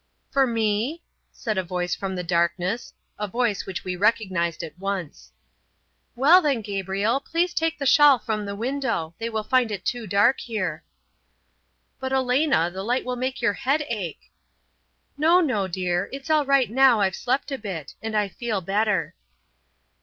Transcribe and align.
"For 0.31 0.47
me?" 0.47 1.03
said 1.31 1.59
a 1.59 1.63
voice 1.63 1.93
from 1.93 2.15
the 2.15 2.23
darkness 2.23 2.91
a 3.19 3.27
voice 3.27 3.67
which 3.67 3.83
we 3.83 3.95
recognized 3.95 4.63
at 4.63 4.79
once. 4.79 5.31
"Well, 6.15 6.41
then, 6.41 6.61
Gabriel, 6.63 7.19
please 7.19 7.53
take 7.53 7.77
the 7.77 7.85
shawl 7.85 8.17
from 8.17 8.43
the 8.43 8.55
window; 8.55 9.13
they 9.19 9.29
will 9.29 9.43
find 9.43 9.69
it 9.71 9.85
too 9.85 10.07
dark 10.07 10.39
here." 10.39 10.83
"But 11.99 12.13
Elena, 12.13 12.71
the 12.71 12.81
light 12.81 13.05
will 13.05 13.15
make 13.15 13.43
your 13.43 13.53
head 13.53 13.83
ache." 13.89 14.31
"No, 15.19 15.39
no, 15.39 15.67
dear; 15.67 16.09
it's 16.11 16.31
alright 16.31 16.71
now 16.71 16.99
I've 16.99 17.15
slept 17.15 17.51
a 17.51 17.59
bit, 17.59 17.93
and 18.01 18.17
I 18.17 18.27
feel 18.27 18.59
better." 18.59 19.13